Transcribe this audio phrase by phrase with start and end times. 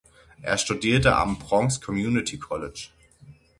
[0.41, 2.87] Er studierte am "Bronx Community College".